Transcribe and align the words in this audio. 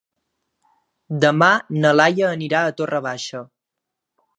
Demà 1.25 1.51
na 1.85 1.95
Laia 2.01 2.33
anirà 2.39 2.63
a 2.71 2.77
Torre 2.81 3.07
Baixa. 3.11 3.49